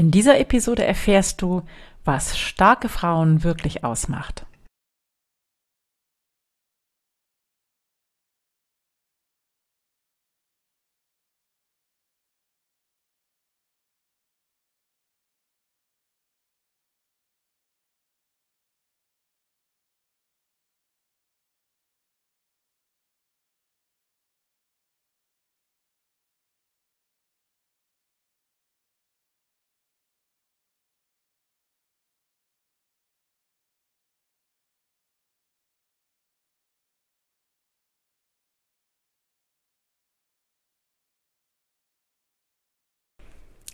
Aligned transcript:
In 0.00 0.10
dieser 0.10 0.40
Episode 0.40 0.82
erfährst 0.82 1.42
du, 1.42 1.60
was 2.06 2.38
starke 2.38 2.88
Frauen 2.88 3.44
wirklich 3.44 3.84
ausmacht. 3.84 4.46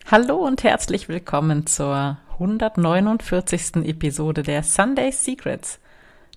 Hallo 0.09 0.37
und 0.37 0.62
herzlich 0.62 1.09
willkommen 1.09 1.66
zur 1.66 2.19
149. 2.34 3.84
Episode 3.88 4.45
der 4.45 4.62
Sunday 4.62 5.10
Secrets, 5.10 5.80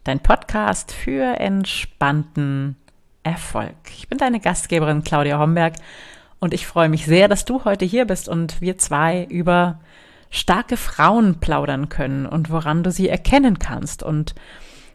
dein 0.03 0.21
Podcast 0.21 0.91
für 0.91 1.39
entspannten 1.39 2.77
Erfolg. 3.21 3.75
Ich 3.95 4.07
bin 4.07 4.17
deine 4.17 4.39
Gastgeberin 4.39 5.03
Claudia 5.03 5.37
Homberg 5.37 5.75
und 6.39 6.55
ich 6.55 6.65
freue 6.65 6.89
mich 6.89 7.05
sehr, 7.05 7.27
dass 7.27 7.45
du 7.45 7.63
heute 7.63 7.85
hier 7.85 8.05
bist 8.05 8.27
und 8.27 8.59
wir 8.59 8.79
zwei 8.79 9.25
über 9.25 9.79
starke 10.31 10.75
Frauen 10.75 11.39
plaudern 11.39 11.89
können 11.89 12.25
und 12.25 12.49
woran 12.49 12.81
du 12.81 12.89
sie 12.89 13.07
erkennen 13.07 13.59
kannst 13.59 14.01
und 14.01 14.33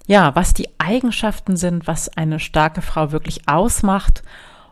ja, 0.08 0.34
was 0.34 0.52
die 0.52 0.68
Eigenschaften 0.78 1.56
sind, 1.56 1.86
was 1.86 2.16
eine 2.16 2.40
starke 2.40 2.82
Frau 2.82 3.12
wirklich 3.12 3.48
ausmacht 3.48 4.24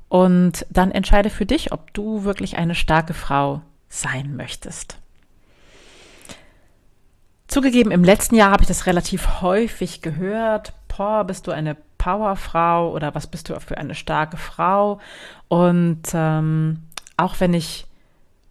und 0.08 0.66
dann 0.70 0.90
entscheide 0.90 1.30
für 1.30 1.46
dich, 1.46 1.70
ob 1.70 1.94
du 1.94 2.24
wirklich 2.24 2.58
eine 2.58 2.74
starke 2.74 3.14
Frau 3.14 3.62
sein 3.92 4.36
möchtest. 4.36 4.96
Zugegeben, 7.46 7.90
im 7.90 8.02
letzten 8.02 8.34
Jahr 8.34 8.50
habe 8.50 8.62
ich 8.62 8.68
das 8.68 8.86
relativ 8.86 9.42
häufig 9.42 10.00
gehört. 10.00 10.72
Boah, 10.88 11.24
bist 11.24 11.46
du 11.46 11.50
eine 11.50 11.76
Powerfrau 11.98 12.90
oder 12.90 13.14
was 13.14 13.26
bist 13.26 13.50
du 13.50 13.60
für 13.60 13.76
eine 13.76 13.94
starke 13.94 14.38
Frau? 14.38 15.00
Und 15.48 16.02
ähm, 16.14 16.84
auch 17.18 17.40
wenn 17.40 17.52
ich 17.52 17.86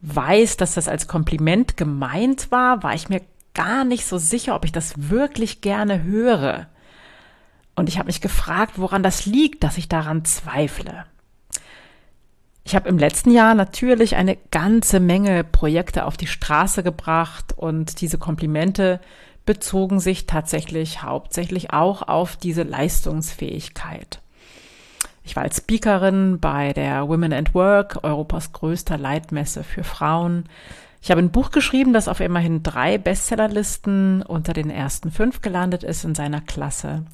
weiß, 0.01 0.57
dass 0.57 0.75
das 0.75 0.87
als 0.87 1.07
Kompliment 1.07 1.77
gemeint 1.77 2.51
war, 2.51 2.83
war 2.83 2.93
ich 2.93 3.09
mir 3.09 3.21
gar 3.55 3.83
nicht 3.83 4.05
so 4.05 4.19
sicher, 4.19 4.55
ob 4.55 4.65
ich 4.65 4.71
das 4.71 5.09
wirklich 5.09 5.61
gerne 5.61 6.03
höre. 6.03 6.67
Und 7.75 7.89
ich 7.89 7.97
habe 7.97 8.07
mich 8.07 8.21
gefragt, 8.21 8.73
woran 8.77 9.01
das 9.01 9.25
liegt, 9.25 9.63
dass 9.63 9.77
ich 9.77 9.89
daran 9.89 10.25
zweifle. 10.25 11.05
Ich 12.63 12.75
habe 12.75 12.89
im 12.89 12.97
letzten 12.97 13.31
Jahr 13.31 13.55
natürlich 13.55 14.15
eine 14.15 14.37
ganze 14.51 14.99
Menge 14.99 15.43
Projekte 15.43 16.05
auf 16.05 16.15
die 16.15 16.27
Straße 16.27 16.83
gebracht 16.83 17.53
und 17.57 18.01
diese 18.01 18.17
Komplimente 18.17 18.99
bezogen 19.45 19.99
sich 19.99 20.27
tatsächlich 20.27 21.01
hauptsächlich 21.01 21.73
auch 21.73 22.07
auf 22.07 22.35
diese 22.37 22.63
Leistungsfähigkeit. 22.63 24.21
Ich 25.23 25.35
war 25.35 25.43
als 25.43 25.57
Speakerin 25.57 26.39
bei 26.39 26.73
der 26.73 27.07
Women 27.07 27.33
at 27.33 27.53
Work, 27.53 27.99
Europas 28.03 28.53
größter 28.53 28.97
Leitmesse 28.97 29.63
für 29.63 29.83
Frauen. 29.83 30.45
Ich 31.03 31.09
habe 31.09 31.19
ein 31.19 31.31
Buch 31.31 31.49
geschrieben, 31.49 31.93
das 31.93 32.07
auf 32.07 32.19
immerhin 32.19 32.61
drei 32.61 32.99
Bestsellerlisten 32.99 34.21
unter 34.21 34.53
den 34.53 34.69
ersten 34.69 35.09
fünf 35.09 35.41
gelandet 35.41 35.83
ist 35.83 36.03
in 36.03 36.13
seiner 36.13 36.41
Klasse. 36.41 37.05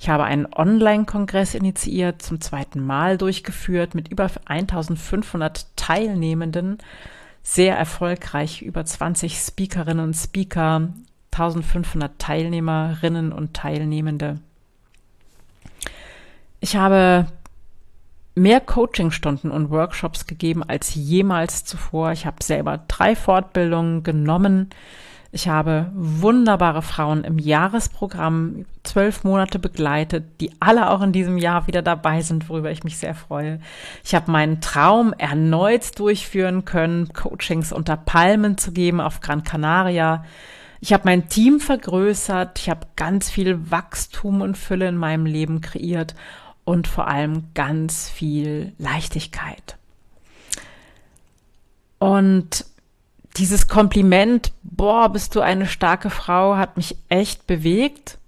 Ich 0.00 0.08
habe 0.08 0.24
einen 0.24 0.52
Online-Kongress 0.52 1.54
initiiert, 1.54 2.22
zum 2.22 2.40
zweiten 2.40 2.84
Mal 2.84 3.18
durchgeführt, 3.18 3.94
mit 3.94 4.08
über 4.08 4.28
1500 4.46 5.66
Teilnehmenden. 5.76 6.78
Sehr 7.44 7.76
erfolgreich, 7.78 8.62
über 8.62 8.84
20 8.84 9.38
Speakerinnen 9.38 10.04
und 10.04 10.14
Speaker, 10.14 10.88
1500 11.30 12.18
Teilnehmerinnen 12.18 13.32
und 13.32 13.54
Teilnehmende. 13.54 14.40
Ich 16.58 16.74
habe 16.74 17.26
mehr 18.36 18.60
Coachingstunden 18.60 19.50
und 19.50 19.70
Workshops 19.70 20.26
gegeben 20.26 20.62
als 20.62 20.94
jemals 20.94 21.64
zuvor. 21.64 22.12
Ich 22.12 22.26
habe 22.26 22.44
selber 22.44 22.84
drei 22.86 23.16
Fortbildungen 23.16 24.02
genommen. 24.02 24.70
Ich 25.32 25.48
habe 25.48 25.90
wunderbare 25.94 26.82
Frauen 26.82 27.24
im 27.24 27.38
Jahresprogramm 27.38 28.66
zwölf 28.84 29.24
Monate 29.24 29.58
begleitet, 29.58 30.40
die 30.40 30.50
alle 30.60 30.90
auch 30.90 31.02
in 31.02 31.12
diesem 31.12 31.38
Jahr 31.38 31.66
wieder 31.66 31.82
dabei 31.82 32.20
sind, 32.22 32.48
worüber 32.48 32.70
ich 32.70 32.84
mich 32.84 32.98
sehr 32.98 33.14
freue. 33.14 33.58
Ich 34.04 34.14
habe 34.14 34.30
meinen 34.30 34.60
Traum 34.60 35.14
erneut 35.16 35.98
durchführen 35.98 36.64
können, 36.64 37.08
Coachings 37.12 37.72
unter 37.72 37.96
Palmen 37.96 38.56
zu 38.58 38.72
geben 38.72 39.00
auf 39.00 39.20
Gran 39.20 39.44
Canaria. 39.44 40.24
Ich 40.80 40.92
habe 40.92 41.04
mein 41.06 41.28
Team 41.28 41.58
vergrößert, 41.58 42.58
ich 42.58 42.70
habe 42.70 42.86
ganz 42.96 43.30
viel 43.30 43.70
Wachstum 43.70 44.42
und 44.42 44.56
Fülle 44.56 44.88
in 44.88 44.96
meinem 44.96 45.26
Leben 45.26 45.62
kreiert 45.62 46.14
und 46.66 46.88
vor 46.88 47.06
allem 47.06 47.44
ganz 47.54 48.10
viel 48.10 48.72
Leichtigkeit. 48.76 49.78
Und 51.98 52.66
dieses 53.36 53.68
Kompliment, 53.68 54.52
boah, 54.62 55.08
bist 55.08 55.34
du 55.36 55.40
eine 55.40 55.66
starke 55.66 56.10
Frau, 56.10 56.56
hat 56.56 56.76
mich 56.76 56.96
echt 57.08 57.46
bewegt. 57.46 58.18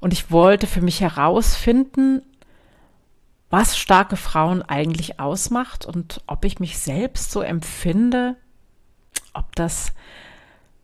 Und 0.00 0.12
ich 0.12 0.30
wollte 0.30 0.66
für 0.66 0.82
mich 0.82 1.00
herausfinden, 1.00 2.22
was 3.48 3.78
starke 3.78 4.16
Frauen 4.16 4.62
eigentlich 4.62 5.18
ausmacht 5.18 5.86
und 5.86 6.20
ob 6.26 6.44
ich 6.44 6.60
mich 6.60 6.78
selbst 6.78 7.30
so 7.30 7.40
empfinde, 7.40 8.36
ob 9.32 9.54
das 9.56 9.92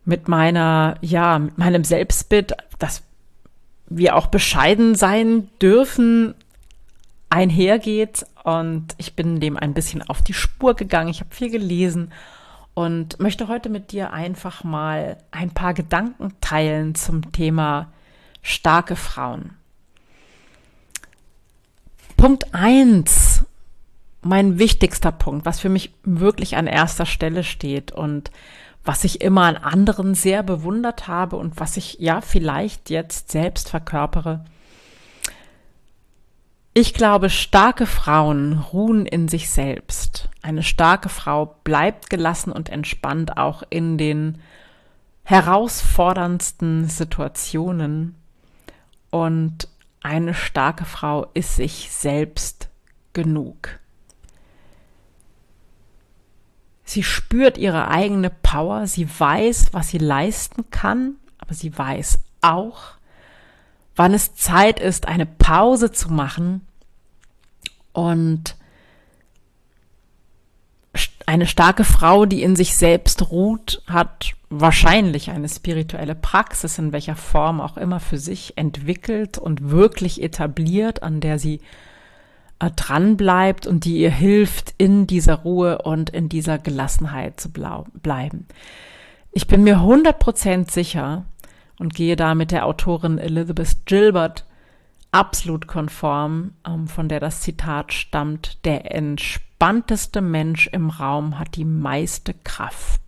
mit 0.07 0.27
meiner, 0.27 0.97
ja, 1.03 1.39
mit 1.39 1.59
meinem 1.59 1.85
Selbstbild, 1.85 2.55
dass 2.79 3.03
wir 3.89 4.17
auch 4.17 4.29
bescheiden 4.29 4.95
sein 4.95 5.49
dürfen, 5.61 6.35
einhergeht. 7.31 8.27
Und 8.45 8.89
ich 8.99 9.15
bin 9.15 9.41
dem 9.41 9.57
ein 9.57 9.75
bisschen 9.75 10.03
auf 10.03 10.23
die 10.23 10.35
Spur 10.35 10.75
gegangen. 10.75 11.09
Ich 11.09 11.21
habe 11.21 11.35
viel 11.35 11.51
gelesen 11.51 12.13
und 12.75 13.19
möchte 13.19 13.49
heute 13.49 13.69
mit 13.69 13.91
dir 13.91 14.13
einfach 14.13 14.63
mal 14.63 15.19
ein 15.31 15.51
paar 15.51 15.75
Gedanken 15.75 16.35
teilen 16.41 16.95
zum 16.95 17.33
Thema 17.33 17.91
starke 18.41 18.95
Frauen. 18.95 19.57
Punkt 22.17 22.55
eins, 22.55 23.45
mein 24.23 24.59
wichtigster 24.59 25.13
Punkt, 25.13 25.47
was 25.47 25.61
für 25.61 25.69
mich 25.69 25.93
wirklich 26.03 26.57
an 26.57 26.67
erster 26.67 27.07
Stelle 27.07 27.45
steht 27.45 27.93
und 27.93 28.31
was 28.85 29.05
ich 29.05 29.21
immer 29.21 29.43
an 29.43 29.57
anderen 29.57 30.15
sehr 30.15 30.43
bewundert 30.43 31.09
habe 31.09 31.37
und 31.37 31.61
was 31.61 31.77
ich 31.77 31.99
ja 32.01 32.21
vielleicht 32.21 32.91
jetzt 32.91 33.31
selbst 33.31 33.69
verkörpere, 33.69 34.45
ich 36.81 36.95
glaube, 36.95 37.29
starke 37.29 37.87
Frauen 37.87 38.65
ruhen 38.73 39.05
in 39.05 39.27
sich 39.27 39.51
selbst. 39.51 40.29
Eine 40.43 40.63
starke 40.63 41.09
Frau 41.09 41.57
bleibt 41.65 42.09
gelassen 42.09 42.53
und 42.53 42.69
entspannt 42.69 43.37
auch 43.37 43.65
in 43.69 43.99
den 43.99 44.41
herausforderndsten 45.25 46.89
Situationen. 46.89 48.15
Und 49.11 49.67
eine 50.05 50.35
starke 50.35 50.85
Frau 50.85 51.27
ist 51.35 51.57
sich 51.57 51.91
selbst 51.91 52.69
genug. 53.13 53.81
Sie 56.85 57.03
spürt 57.03 57.59
ihre 57.59 57.89
eigene 57.89 58.31
Power, 58.31 58.87
sie 58.87 59.09
weiß, 59.19 59.73
was 59.73 59.89
sie 59.89 59.99
leisten 59.99 60.71
kann, 60.71 61.17
aber 61.39 61.55
sie 61.55 61.77
weiß 61.77 62.21
auch, 62.41 62.93
wann 63.97 64.15
es 64.15 64.37
Zeit 64.37 64.79
ist, 64.79 65.09
eine 65.09 65.27
Pause 65.27 65.91
zu 65.91 66.13
machen 66.13 66.63
und 67.99 68.55
eine 71.27 71.47
starke 71.47 71.85
Frau, 71.85 72.25
die 72.27 72.43
in 72.43 72.57
sich 72.57 72.77
selbst 72.77 73.31
ruht, 73.31 73.83
hat 73.87 74.35
wahrscheinlich 74.51 75.31
eine 75.31 75.49
spirituelle 75.49 76.15
Praxis, 76.15 76.79
in 76.79 76.93
welcher 76.93 77.17
Form 77.17 77.61
auch 77.61 77.77
immer 77.77 78.01
für 78.01 78.19
sich 78.19 78.57
entwickelt 78.57 79.37
und 79.37 79.71
wirklich 79.71 80.23
etabliert, 80.23 81.03
an 81.03 81.21
der 81.21 81.39
sie 81.39 81.61
äh, 82.61 82.71
dran 82.71 83.17
bleibt 83.17 83.67
und 83.67 83.85
die 83.85 83.99
ihr 83.99 84.11
hilft, 84.11 84.75
in 84.79 85.07
dieser 85.07 85.35
Ruhe 85.35 85.83
und 85.83 86.11
in 86.11 86.29
dieser 86.29 86.59
Gelassenheit 86.59 87.41
zu 87.41 87.51
bleiben. 87.51 88.47
Ich 89.33 89.47
bin 89.49 89.65
mir 89.65 89.79
100% 89.79 90.71
sicher 90.71 91.27
und 91.79 91.95
gehe 91.95 92.17
da 92.17 92.35
mit 92.35 92.53
der 92.53 92.65
Autorin 92.65 93.19
Elizabeth 93.19 93.85
Gilbert 93.85 94.45
absolut 95.13 95.67
konform, 95.67 96.53
ähm, 96.67 96.89
von 96.89 97.09
der 97.09 97.21
das 97.21 97.41
Zitat 97.41 97.93
stammt, 97.93 98.65
der 98.65 98.95
entspannteste 98.95 100.21
Mensch 100.21 100.67
im 100.69 100.91
Raum 100.91 101.39
hat 101.39 101.57
die 101.57 101.65
meiste 101.65 102.35
Kraft. 102.45 103.01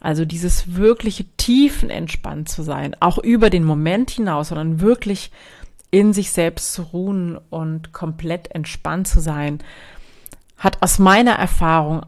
Also 0.00 0.24
dieses 0.24 0.76
wirkliche 0.76 1.24
tiefenentspannt 1.36 2.48
zu 2.48 2.62
sein, 2.62 2.96
auch 3.00 3.18
über 3.18 3.50
den 3.50 3.64
Moment 3.64 4.10
hinaus, 4.10 4.48
sondern 4.48 4.80
wirklich 4.80 5.30
in 5.90 6.12
sich 6.12 6.30
selbst 6.32 6.72
zu 6.72 6.82
ruhen 6.82 7.38
und 7.50 7.92
komplett 7.92 8.54
entspannt 8.54 9.08
zu 9.08 9.20
sein, 9.20 9.58
hat 10.56 10.82
aus 10.82 10.98
meiner 10.98 11.32
Erfahrung 11.32 12.06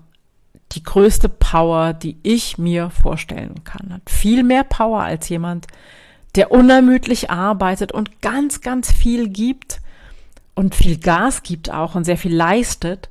die 0.73 0.83
größte 0.83 1.29
Power, 1.29 1.93
die 1.93 2.17
ich 2.23 2.57
mir 2.57 2.91
vorstellen 2.91 3.65
kann. 3.65 3.93
Hat 3.93 4.09
viel 4.09 4.43
mehr 4.43 4.65
Power 4.65 5.03
als 5.03 5.29
jemand, 5.29 5.67
der 6.35 6.51
unermüdlich 6.51 7.31
arbeitet 7.31 7.93
und 7.93 8.23
ganz, 8.23 8.61
ganz 8.61 8.91
viel 8.91 9.29
gibt 9.29 9.81
und 10.55 10.75
viel 10.75 10.99
Gas 10.99 11.43
gibt 11.43 11.71
auch 11.71 11.95
und 11.95 12.05
sehr 12.05 12.17
viel 12.17 12.35
leistet. 12.35 13.09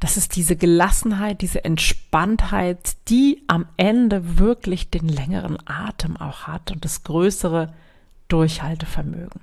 Das 0.00 0.16
ist 0.16 0.36
diese 0.36 0.56
Gelassenheit, 0.56 1.40
diese 1.40 1.64
Entspanntheit, 1.64 2.96
die 3.08 3.42
am 3.46 3.66
Ende 3.76 4.38
wirklich 4.38 4.90
den 4.90 5.08
längeren 5.08 5.56
Atem 5.66 6.16
auch 6.16 6.46
hat 6.46 6.70
und 6.70 6.84
das 6.84 7.02
größere 7.04 7.72
Durchhaltevermögen. 8.28 9.40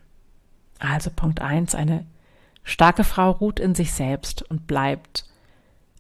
Also 0.80 1.10
Punkt 1.10 1.42
eins: 1.42 1.76
eine 1.76 2.06
starke 2.64 3.04
Frau 3.04 3.32
ruht 3.32 3.60
in 3.60 3.74
sich 3.74 3.94
selbst 3.94 4.44
und 4.44 4.68
bleibt 4.68 5.26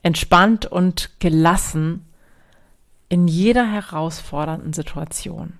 entspannt 0.03 0.65
und 0.65 1.09
gelassen 1.19 2.05
in 3.09 3.27
jeder 3.27 3.65
herausfordernden 3.65 4.73
Situation. 4.73 5.59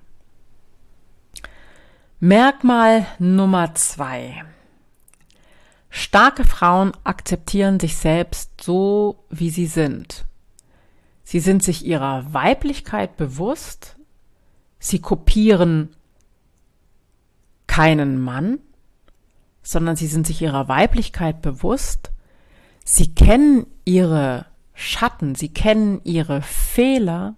Merkmal 2.20 3.06
Nummer 3.18 3.74
zwei. 3.74 4.44
Starke 5.90 6.44
Frauen 6.44 6.92
akzeptieren 7.02 7.80
sich 7.80 7.96
selbst 7.96 8.60
so, 8.62 9.24
wie 9.30 9.50
sie 9.50 9.66
sind. 9.66 10.24
Sie 11.24 11.40
sind 11.40 11.64
sich 11.64 11.84
ihrer 11.84 12.32
Weiblichkeit 12.32 13.16
bewusst, 13.16 13.96
sie 14.78 15.00
kopieren 15.00 15.96
keinen 17.66 18.20
Mann, 18.20 18.60
sondern 19.62 19.96
sie 19.96 20.06
sind 20.06 20.26
sich 20.26 20.40
ihrer 20.40 20.68
Weiblichkeit 20.68 21.42
bewusst, 21.42 22.12
sie 22.84 23.12
kennen 23.12 23.66
ihre 23.84 24.46
Schatten, 24.72 25.34
sie 25.34 25.48
kennen 25.48 26.00
ihre 26.04 26.42
Fehler, 26.42 27.34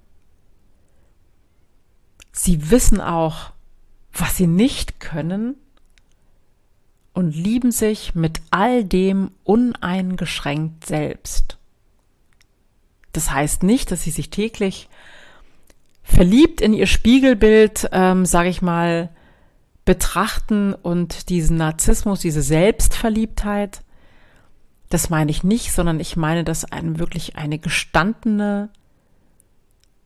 sie 2.33 2.71
wissen 2.71 3.01
auch, 3.01 3.56
was 4.21 4.37
sie 4.37 4.47
nicht 4.47 5.01
können 5.01 5.57
und 7.13 7.35
lieben 7.35 7.71
sich 7.71 8.15
mit 8.15 8.41
all 8.51 8.85
dem 8.85 9.31
uneingeschränkt 9.45 10.87
selbst. 10.87 11.59
Das 13.13 13.31
heißt 13.31 13.63
nicht, 13.63 13.91
dass 13.91 14.03
sie 14.03 14.11
sich 14.11 14.31
täglich 14.31 14.89
verliebt 16.03 16.61
in 16.61 16.73
ihr 16.73 16.87
Spiegelbild, 16.87 17.89
ähm, 17.93 18.27
sage 18.27 18.49
ich 18.49 18.63
mal, 18.63 19.11
betrachten 19.85 20.75
und 20.75 21.29
diesen 21.31 21.57
Narzissmus, 21.57 22.21
diese 22.21 22.43
Selbstverliebtheit, 22.43 23.83
das 24.89 25.11
meine 25.11 25.31
ich 25.31 25.43
nicht, 25.43 25.73
sondern 25.73 26.01
ich 26.01 26.17
meine, 26.17 26.45
dass 26.45 26.71
einem 26.71 26.99
wirklich 26.99 27.37
eine 27.37 27.59
gestandene, 27.59 28.69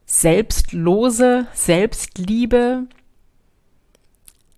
selbstlose 0.07 1.47
Selbstliebe 1.53 2.87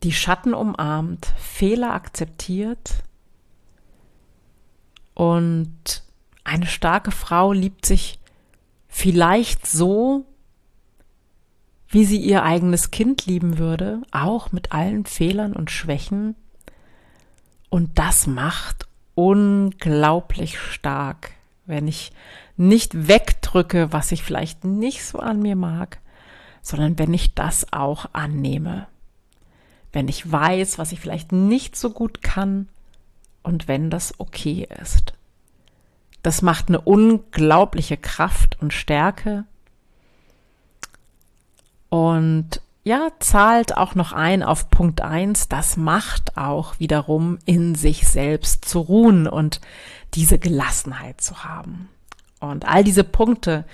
die 0.03 0.13
Schatten 0.13 0.55
umarmt, 0.55 1.27
Fehler 1.39 1.93
akzeptiert 1.95 3.03
und 5.15 6.03
eine 6.45 6.67
starke 6.67 7.11
Frau 7.11 7.53
liebt 7.53 7.87
sich 7.87 8.19
vielleicht 8.89 9.67
so, 9.67 10.27
wie 11.89 12.05
sie 12.05 12.19
ihr 12.19 12.43
eigenes 12.43 12.91
Kind 12.91 13.27
lieben 13.27 13.59
würde, 13.59 14.03
auch 14.11 14.51
mit 14.51 14.73
allen 14.73 15.05
Fehlern 15.05 15.53
und 15.53 15.71
Schwächen. 15.71 16.35
Und 17.69 17.99
das 17.99 18.27
macht 18.27 18.89
unglaublich 19.15 20.59
stark, 20.59 21.33
wenn 21.67 21.87
ich 21.87 22.13
nicht 22.57 23.09
wegdrücke, 23.09 23.93
was 23.93 24.11
ich 24.13 24.23
vielleicht 24.23 24.65
nicht 24.65 25.05
so 25.05 25.19
an 25.19 25.41
mir 25.41 25.57
mag, 25.57 26.01
sondern 26.63 26.99
wenn 26.99 27.13
ich 27.13 27.35
das 27.35 27.73
auch 27.73 28.07
annehme. 28.13 28.87
Wenn 29.93 30.09
ich 30.09 30.31
weiß, 30.31 30.79
was 30.79 30.93
ich 30.93 31.01
vielleicht 31.01 31.33
nicht 31.33 31.77
so 31.77 31.91
gut 31.91 32.23
kann 32.23 32.69
und 33.43 33.69
wenn 33.69 33.91
das 33.91 34.15
okay 34.19 34.67
ist. 34.81 35.15
Das 36.23 36.43
macht 36.43 36.69
eine 36.69 36.81
unglaubliche 36.81 37.97
Kraft 37.97 38.59
und 38.61 38.73
Stärke 38.73 39.45
und 41.89 42.63
ja, 42.85 43.09
zahlt 43.21 43.77
auch 43.77 43.95
noch 43.95 44.13
ein 44.13 44.43
auf 44.43 44.71
Punkt 44.71 45.03
eins. 45.03 45.49
das 45.49 45.77
macht 45.77 46.37
auch 46.37 46.81
wiederum 46.81 47.39
in 47.45 47.75
sich 47.75 48.09
selbst 48.09 48.65
zu 48.65 48.81
ruhen 48.81 49.29
und 49.29 49.61
diese 50.15 50.39
Gelassenheit 50.39 51.21
zu 51.21 51.45
haben. 51.45 51.89
Und 52.41 52.67
all 52.67 52.83
diese 52.83 53.05
Punkte, 53.05 53.65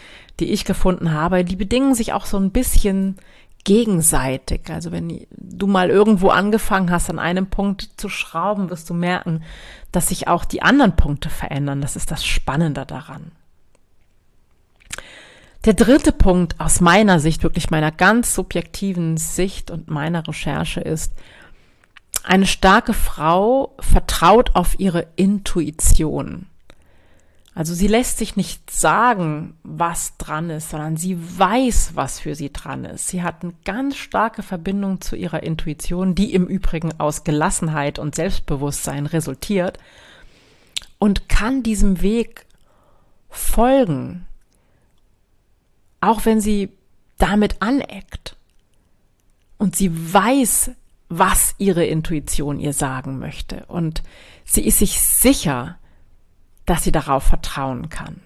die 0.41 0.50
ich 0.50 0.65
gefunden 0.65 1.12
habe, 1.12 1.44
die 1.44 1.56
bedingen 1.56 1.94
sich 1.94 2.12
auch 2.12 2.26
so 2.26 2.37
ein 2.38 2.50
bisschen 2.50 3.17
gegenseitig. 3.69 4.70
Also 4.70 4.93
wenn 4.93 5.26
du 5.31 5.67
mal 5.67 5.91
irgendwo 5.91 6.31
angefangen 6.31 6.91
hast, 6.91 7.11
an 7.11 7.19
einem 7.19 7.49
Punkt 7.49 7.91
zu 7.99 8.09
schrauben, 8.09 8.70
wirst 8.70 8.88
du 8.88 8.94
merken, 8.94 9.43
dass 9.93 10.09
sich 10.09 10.26
auch 10.26 10.47
die 10.47 10.62
anderen 10.62 10.97
Punkte 10.97 11.29
verändern. 11.29 11.82
Das 11.82 11.94
ist 11.94 12.11
das 12.11 12.25
Spannende 12.25 12.87
daran. 12.87 13.31
Der 15.67 15.75
dritte 15.75 16.12
Punkt 16.12 16.59
aus 16.59 16.81
meiner 16.81 17.20
Sicht, 17.20 17.43
wirklich 17.43 17.70
meiner 17.70 17.93
ganz 17.93 18.35
subjektiven 18.35 19.19
Sicht 19.19 19.70
und 19.70 19.91
meiner 19.91 20.26
Recherche 20.26 20.81
ist, 20.81 21.12
eine 22.25 22.47
starke 22.47 22.94
Frau 22.94 23.75
vertraut 23.81 24.56
auf 24.56 24.81
ihre 24.81 25.09
Intuition. 25.17 26.47
Also 27.58 27.75
sie 27.75 27.88
lässt 27.88 28.19
sich 28.19 28.37
nicht 28.37 28.70
sagen, 28.70 29.55
was 29.64 30.16
dran 30.16 30.49
ist, 30.49 30.70
sondern 30.70 30.96
sie 30.96 31.19
weiß, 31.38 31.93
was 31.94 32.20
für 32.20 32.37
sie 32.37 32.52
dran 32.52 32.84
ist. 32.84 33.08
Sie 33.08 33.25
hat 33.25 33.43
eine 33.43 33.52
ganz 33.64 33.96
starke 33.96 34.44
Verbindung 34.44 35.00
zu 35.00 35.16
ihrer 35.16 35.43
Intuition, 35.43 36.14
die 36.14 36.34
im 36.34 36.46
Übrigen 36.46 37.00
aus 37.00 37.25
Gelassenheit 37.25 37.99
und 37.99 38.14
Selbstbewusstsein 38.14 39.06
resultiert 39.06 39.78
und 40.99 41.28
kann 41.28 41.64
diesem 41.64 42.00
Weg 42.00 42.46
folgen 43.28 44.28
auch 46.00 46.25
wenn 46.25 46.40
sie 46.40 46.70
damit 47.19 47.60
aneckt 47.60 48.37
und 49.58 49.74
sie 49.74 49.91
weiß, 50.12 50.70
was 51.08 51.55
ihre 51.58 51.84
Intuition 51.84 52.60
ihr 52.60 52.72
sagen 52.72 53.19
möchte 53.19 53.65
und 53.67 54.03
sie 54.44 54.65
ist 54.65 54.79
sich 54.79 55.00
sicher, 55.00 55.79
dass 56.69 56.84
sie 56.84 56.93
darauf 56.93 57.25
vertrauen 57.25 57.89
kann. 57.89 58.20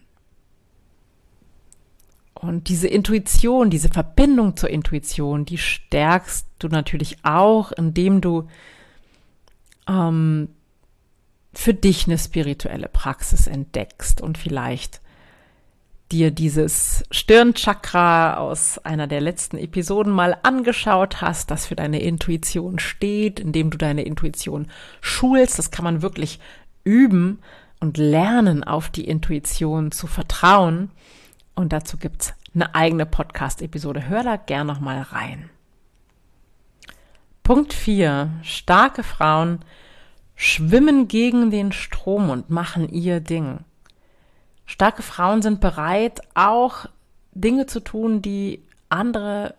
Und 2.34 2.68
diese 2.68 2.88
Intuition, 2.88 3.70
diese 3.70 3.88
Verbindung 3.88 4.56
zur 4.56 4.68
Intuition, 4.68 5.44
die 5.44 5.58
stärkst 5.58 6.48
du 6.58 6.66
natürlich 6.66 7.18
auch, 7.22 7.70
indem 7.70 8.20
du 8.20 8.48
ähm, 9.88 10.48
für 11.54 11.72
dich 11.72 12.08
eine 12.08 12.18
spirituelle 12.18 12.88
Praxis 12.88 13.46
entdeckst 13.46 14.20
und 14.20 14.38
vielleicht 14.38 15.00
dir 16.10 16.32
dieses 16.32 17.04
Stirnchakra 17.12 18.38
aus 18.38 18.78
einer 18.78 19.06
der 19.06 19.20
letzten 19.20 19.56
Episoden 19.56 20.12
mal 20.12 20.36
angeschaut 20.42 21.20
hast, 21.20 21.52
das 21.52 21.66
für 21.66 21.76
deine 21.76 22.02
Intuition 22.02 22.80
steht, 22.80 23.38
indem 23.38 23.70
du 23.70 23.78
deine 23.78 24.02
Intuition 24.02 24.66
schulst. 25.00 25.60
Das 25.60 25.70
kann 25.70 25.84
man 25.84 26.02
wirklich 26.02 26.40
üben 26.82 27.38
und 27.82 27.98
lernen, 27.98 28.62
auf 28.62 28.90
die 28.90 29.08
Intuition 29.08 29.90
zu 29.90 30.06
vertrauen. 30.06 30.92
Und 31.56 31.72
dazu 31.72 31.96
gibt's 31.96 32.32
eine 32.54 32.76
eigene 32.76 33.06
Podcast-Episode. 33.06 34.08
Hör 34.08 34.22
da 34.22 34.36
gern 34.36 34.68
noch 34.68 34.78
mal 34.78 35.02
rein. 35.02 35.50
Punkt 37.42 37.72
4. 37.72 38.30
Starke 38.42 39.02
Frauen 39.02 39.64
schwimmen 40.36 41.08
gegen 41.08 41.50
den 41.50 41.72
Strom 41.72 42.30
und 42.30 42.50
machen 42.50 42.88
ihr 42.88 43.18
Ding. 43.18 43.64
Starke 44.64 45.02
Frauen 45.02 45.42
sind 45.42 45.60
bereit, 45.60 46.20
auch 46.34 46.86
Dinge 47.32 47.66
zu 47.66 47.80
tun, 47.80 48.22
die 48.22 48.62
andere 48.90 49.56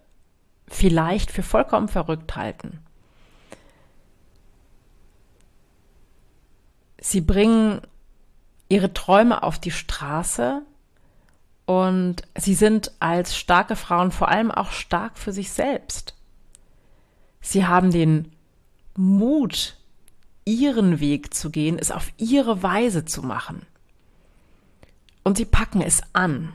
vielleicht 0.70 1.30
für 1.30 1.44
vollkommen 1.44 1.90
verrückt 1.90 2.38
halten. 2.38 2.80
Sie 7.02 7.20
bringen 7.20 7.82
ihre 8.74 8.92
Träume 8.92 9.44
auf 9.44 9.60
die 9.60 9.72
Straße 9.72 10.64
und 11.66 12.24
sie 12.36 12.56
sind 12.56 12.92
als 13.00 13.38
starke 13.38 13.76
Frauen 13.76 14.12
vor 14.12 14.30
allem 14.30 14.50
auch 14.50 14.72
stark 14.72 15.20
für 15.20 15.32
sich 15.32 15.52
selbst. 15.52 16.16
Sie 17.40 17.68
haben 17.68 17.92
den 17.92 18.32
Mut, 18.96 19.78
ihren 20.44 21.00
Weg 21.00 21.36
zu 21.36 21.52
gehen, 21.52 21.78
es 21.78 21.92
auf 21.92 22.12
ihre 22.18 22.64
Weise 22.64 23.06
zu 23.06 23.22
machen 23.22 23.62
und 25.24 25.38
sie 25.38 25.46
packen 25.46 25.82
es 25.82 26.02
an. 26.14 26.54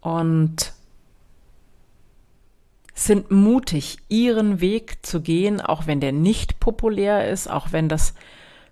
Und 0.00 0.72
sind 2.94 3.30
mutig, 3.30 3.98
ihren 4.08 4.60
Weg 4.60 5.04
zu 5.04 5.20
gehen, 5.20 5.60
auch 5.60 5.86
wenn 5.86 6.00
der 6.00 6.12
nicht 6.12 6.60
populär 6.60 7.28
ist, 7.28 7.48
auch 7.48 7.72
wenn 7.72 7.88
das 7.88 8.14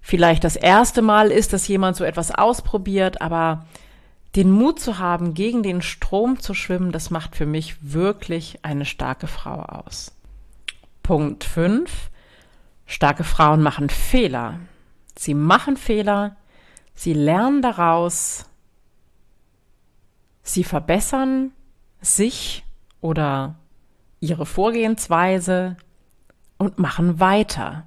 vielleicht 0.00 0.44
das 0.44 0.56
erste 0.56 1.02
Mal 1.02 1.30
ist, 1.30 1.52
dass 1.52 1.68
jemand 1.68 1.96
so 1.96 2.04
etwas 2.04 2.30
ausprobiert, 2.30 3.20
aber 3.20 3.66
den 4.36 4.50
Mut 4.50 4.78
zu 4.78 4.98
haben, 4.98 5.34
gegen 5.34 5.62
den 5.62 5.82
Strom 5.82 6.38
zu 6.38 6.54
schwimmen, 6.54 6.92
das 6.92 7.10
macht 7.10 7.34
für 7.34 7.46
mich 7.46 7.92
wirklich 7.92 8.64
eine 8.64 8.84
starke 8.84 9.26
Frau 9.26 9.60
aus. 9.60 10.12
Punkt 11.02 11.44
5. 11.44 12.10
Starke 12.86 13.24
Frauen 13.24 13.62
machen 13.62 13.88
Fehler. 13.90 14.60
Sie 15.16 15.34
machen 15.34 15.76
Fehler, 15.76 16.36
sie 16.94 17.12
lernen 17.12 17.62
daraus, 17.62 18.46
sie 20.42 20.64
verbessern 20.64 21.52
sich 22.00 22.64
oder 23.00 23.56
ihre 24.20 24.46
Vorgehensweise 24.46 25.76
und 26.58 26.78
machen 26.78 27.20
weiter. 27.20 27.84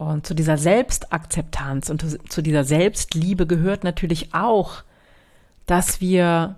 Und 0.00 0.26
zu 0.26 0.34
dieser 0.34 0.56
Selbstakzeptanz 0.56 1.90
und 1.90 2.32
zu 2.32 2.40
dieser 2.40 2.64
Selbstliebe 2.64 3.46
gehört 3.46 3.84
natürlich 3.84 4.32
auch, 4.32 4.82
dass 5.66 6.00
wir 6.00 6.56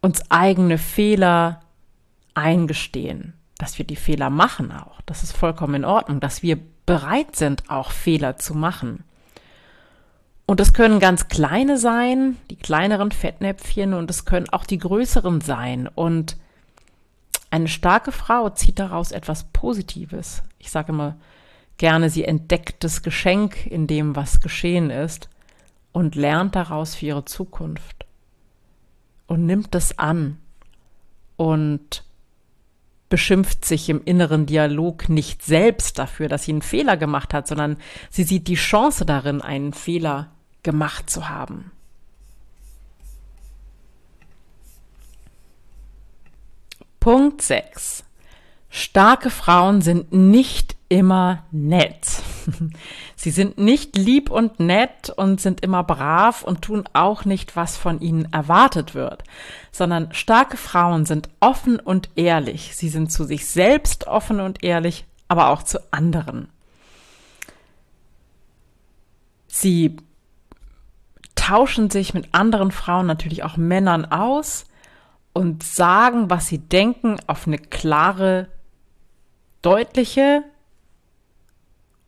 uns 0.00 0.22
eigene 0.30 0.78
Fehler 0.78 1.60
eingestehen, 2.32 3.34
dass 3.58 3.76
wir 3.76 3.84
die 3.84 3.96
Fehler 3.96 4.30
machen 4.30 4.72
auch. 4.72 5.02
Das 5.04 5.22
ist 5.22 5.36
vollkommen 5.36 5.74
in 5.74 5.84
Ordnung, 5.84 6.20
dass 6.20 6.42
wir 6.42 6.58
bereit 6.86 7.36
sind, 7.36 7.68
auch 7.68 7.90
Fehler 7.90 8.38
zu 8.38 8.54
machen. 8.54 9.04
Und 10.46 10.58
das 10.58 10.72
können 10.72 11.00
ganz 11.00 11.28
kleine 11.28 11.76
sein, 11.76 12.38
die 12.48 12.56
kleineren 12.56 13.12
Fettnäpfchen, 13.12 13.92
und 13.92 14.08
es 14.08 14.24
können 14.24 14.48
auch 14.48 14.64
die 14.64 14.78
größeren 14.78 15.42
sein. 15.42 15.86
Und 15.86 16.38
eine 17.50 17.68
starke 17.68 18.10
Frau 18.10 18.48
zieht 18.48 18.78
daraus 18.78 19.12
etwas 19.12 19.44
Positives. 19.52 20.42
Ich 20.58 20.70
sage 20.70 20.92
immer, 20.92 21.16
gerne, 21.80 22.10
sie 22.10 22.24
entdeckt 22.24 22.84
das 22.84 23.02
Geschenk 23.02 23.66
in 23.66 23.86
dem, 23.86 24.14
was 24.14 24.42
geschehen 24.42 24.90
ist 24.90 25.30
und 25.92 26.14
lernt 26.14 26.54
daraus 26.54 26.94
für 26.94 27.06
ihre 27.06 27.24
Zukunft 27.24 28.04
und 29.26 29.46
nimmt 29.46 29.74
es 29.74 29.98
an 29.98 30.36
und 31.36 32.04
beschimpft 33.08 33.64
sich 33.64 33.88
im 33.88 34.04
inneren 34.04 34.44
Dialog 34.44 35.08
nicht 35.08 35.42
selbst 35.42 35.98
dafür, 35.98 36.28
dass 36.28 36.44
sie 36.44 36.52
einen 36.52 36.60
Fehler 36.60 36.98
gemacht 36.98 37.32
hat, 37.32 37.48
sondern 37.48 37.78
sie 38.10 38.24
sieht 38.24 38.46
die 38.46 38.56
Chance 38.56 39.06
darin, 39.06 39.40
einen 39.40 39.72
Fehler 39.72 40.30
gemacht 40.62 41.08
zu 41.08 41.30
haben. 41.30 41.72
Punkt 47.00 47.40
6. 47.40 48.04
Starke 48.68 49.30
Frauen 49.30 49.80
sind 49.80 50.12
nicht 50.12 50.76
immer 50.90 51.44
nett. 51.52 52.22
Sie 53.16 53.30
sind 53.30 53.56
nicht 53.56 53.96
lieb 53.96 54.28
und 54.28 54.60
nett 54.60 55.08
und 55.08 55.40
sind 55.40 55.62
immer 55.62 55.84
brav 55.84 56.42
und 56.42 56.62
tun 56.62 56.84
auch 56.92 57.24
nicht, 57.24 57.56
was 57.56 57.78
von 57.78 58.00
ihnen 58.00 58.30
erwartet 58.32 58.94
wird, 58.94 59.22
sondern 59.72 60.12
starke 60.12 60.58
Frauen 60.58 61.06
sind 61.06 61.30
offen 61.38 61.80
und 61.80 62.10
ehrlich. 62.16 62.76
Sie 62.76 62.90
sind 62.90 63.10
zu 63.10 63.24
sich 63.24 63.46
selbst 63.46 64.08
offen 64.08 64.40
und 64.40 64.62
ehrlich, 64.64 65.06
aber 65.28 65.50
auch 65.50 65.62
zu 65.62 65.78
anderen. 65.92 66.48
Sie 69.46 69.96
tauschen 71.36 71.88
sich 71.88 72.14
mit 72.14 72.34
anderen 72.34 72.72
Frauen, 72.72 73.06
natürlich 73.06 73.44
auch 73.44 73.56
Männern 73.56 74.04
aus 74.06 74.64
und 75.32 75.62
sagen, 75.62 76.30
was 76.30 76.48
sie 76.48 76.58
denken, 76.58 77.16
auf 77.28 77.46
eine 77.46 77.58
klare, 77.58 78.48
deutliche, 79.62 80.42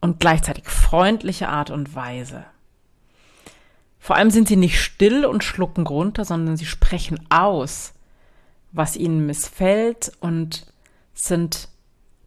und 0.03 0.21
gleichzeitig 0.21 0.69
freundliche 0.69 1.49
Art 1.49 1.71
und 1.71 1.95
Weise. 1.95 2.45
Vor 3.99 4.17
allem 4.17 4.31
sind 4.31 4.49
sie 4.49 4.57
nicht 4.57 4.83
still 4.83 5.25
und 5.25 5.45
schlucken 5.45 5.87
runter, 5.87 6.25
sondern 6.25 6.57
sie 6.57 6.67
sprechen 6.67 7.25
aus, 7.31 7.95
was 8.73 8.97
ihnen 8.97 9.25
missfällt 9.25 10.13
und 10.21 10.67
sind 11.15 11.69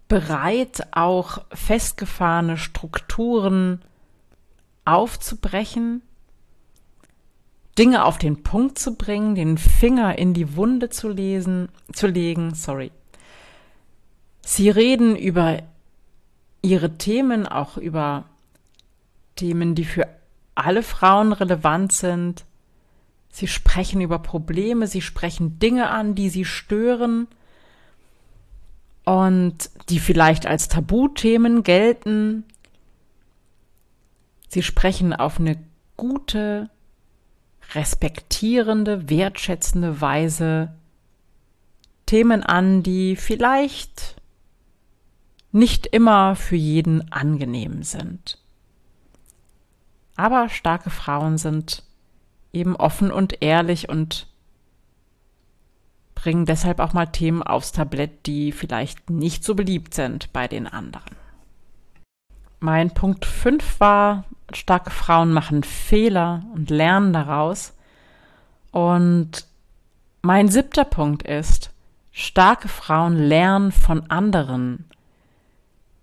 bereit, 0.07 0.87
auch 0.91 1.39
festgefahrene 1.51 2.57
Strukturen 2.57 3.81
aufzubrechen, 4.85 6.01
Dinge 7.77 8.05
auf 8.05 8.17
den 8.17 8.41
Punkt 8.41 8.79
zu 8.79 8.95
bringen, 8.95 9.35
den 9.35 9.57
Finger 9.57 10.17
in 10.17 10.33
die 10.33 10.55
Wunde 10.55 10.89
zu 10.89 11.09
lesen, 11.09 11.67
zu 11.91 12.07
legen, 12.07 12.55
sorry. 12.55 12.91
Sie 14.41 14.69
reden 14.69 15.17
über 15.17 15.61
ihre 16.65 16.97
Themen, 16.97 17.47
auch 17.47 17.77
über 17.77 18.25
Themen, 19.35 19.75
die 19.75 19.85
für 19.85 20.07
alle 20.55 20.83
Frauen 20.83 21.31
relevant 21.31 21.93
sind. 21.93 22.45
Sie 23.29 23.47
sprechen 23.47 24.01
über 24.01 24.19
Probleme, 24.19 24.87
sie 24.87 25.01
sprechen 25.01 25.59
Dinge 25.59 25.89
an, 25.89 26.15
die 26.15 26.29
sie 26.29 26.45
stören 26.45 27.27
und 29.03 29.69
die 29.89 29.99
vielleicht 29.99 30.47
als 30.47 30.67
Tabuthemen 30.67 31.63
gelten. 31.63 32.43
Sie 34.47 34.63
sprechen 34.63 35.13
auf 35.13 35.39
eine 35.39 35.57
gute, 35.97 36.69
respektierende, 37.73 39.09
wertschätzende 39.09 40.01
Weise 40.01 40.73
Themen 42.05 42.43
an, 42.43 42.83
die 42.83 43.15
vielleicht 43.15 44.15
nicht 45.55 45.87
immer 45.87 46.35
für 46.35 46.57
jeden 46.57 47.13
angenehm 47.13 47.81
sind. 47.81 48.37
Aber 50.17 50.49
starke 50.49 50.89
Frauen 50.89 51.37
sind 51.37 51.83
eben 52.51 52.75
offen 52.75 53.09
und 53.09 53.41
ehrlich 53.41 53.87
und 53.87 54.27
bringen 56.13 56.45
deshalb 56.45 56.79
auch 56.79 56.91
mal 56.91 57.05
Themen 57.05 57.41
aufs 57.41 57.71
Tablett, 57.71 58.25
die 58.25 58.51
vielleicht 58.51 59.09
nicht 59.09 59.45
so 59.45 59.55
beliebt 59.55 59.93
sind 59.93 60.33
bei 60.33 60.49
den 60.49 60.67
anderen. 60.67 61.15
Mein 62.59 62.91
Punkt 62.91 63.25
5 63.25 63.79
war, 63.79 64.25
starke 64.53 64.91
Frauen 64.91 65.31
machen 65.31 65.63
Fehler 65.63 66.43
und 66.53 66.69
lernen 66.69 67.13
daraus. 67.13 67.73
Und 68.71 69.45
mein 70.21 70.49
siebter 70.49 70.83
Punkt 70.83 71.23
ist, 71.23 71.71
starke 72.11 72.67
Frauen 72.67 73.15
lernen 73.15 73.71
von 73.71 74.09
anderen. 74.09 74.89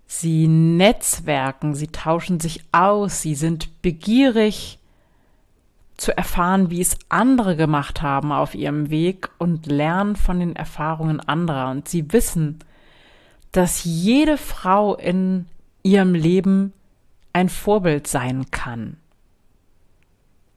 Sie 0.05 0.47
netzwerken, 0.47 1.73
sie 1.75 1.87
tauschen 1.87 2.39
sich 2.39 2.63
aus, 2.71 3.21
sie 3.21 3.35
sind 3.35 3.81
begierig 3.81 4.79
zu 5.97 6.15
erfahren, 6.15 6.69
wie 6.69 6.81
es 6.81 6.97
andere 7.09 7.55
gemacht 7.55 8.01
haben 8.01 8.31
auf 8.31 8.55
ihrem 8.55 8.89
Weg 8.89 9.29
und 9.37 9.65
lernen 9.65 10.15
von 10.15 10.39
den 10.39 10.55
Erfahrungen 10.55 11.19
anderer. 11.19 11.71
Und 11.71 11.87
sie 11.87 12.11
wissen, 12.11 12.59
dass 13.51 13.83
jede 13.83 14.37
Frau 14.37 14.95
in 14.95 15.45
ihrem 15.83 16.13
Leben 16.15 16.73
ein 17.33 17.49
Vorbild 17.49 18.07
sein 18.07 18.49
kann. 18.51 18.97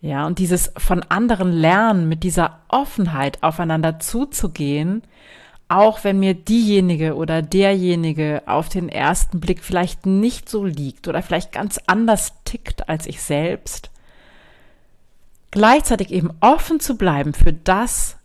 Ja, 0.00 0.26
und 0.26 0.38
dieses 0.38 0.72
von 0.76 1.02
anderen 1.02 1.50
Lernen, 1.52 2.08
mit 2.08 2.22
dieser 2.22 2.60
Offenheit 2.68 3.42
aufeinander 3.42 3.98
zuzugehen 3.98 5.02
auch 5.68 6.04
wenn 6.04 6.20
mir 6.20 6.34
diejenige 6.34 7.16
oder 7.16 7.42
derjenige 7.42 8.42
auf 8.46 8.68
den 8.68 8.88
ersten 8.88 9.40
Blick 9.40 9.64
vielleicht 9.64 10.06
nicht 10.06 10.48
so 10.48 10.64
liegt 10.64 11.08
oder 11.08 11.22
vielleicht 11.22 11.52
ganz 11.52 11.80
anders 11.86 12.32
tickt 12.44 12.88
als 12.88 13.06
ich 13.06 13.20
selbst, 13.20 13.90
gleichzeitig 15.50 16.12
eben 16.12 16.30
offen 16.40 16.78
zu 16.78 16.96
bleiben 16.96 17.34
für 17.34 17.52
das, 17.52 18.16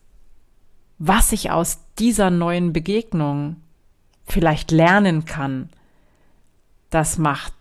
was 0.99 1.31
ich 1.31 1.49
aus 1.49 1.79
dieser 1.97 2.29
neuen 2.29 2.73
Begegnung 2.73 3.55
vielleicht 4.25 4.69
lernen 4.69 5.25
kann, 5.25 5.69
das 6.91 7.17
macht 7.17 7.53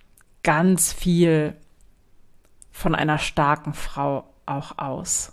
ganz 0.42 0.92
viel 0.92 1.54
von 2.70 2.94
einer 2.94 3.18
starken 3.18 3.72
Frau 3.72 4.25
auch 4.44 4.76
aus. 4.78 5.32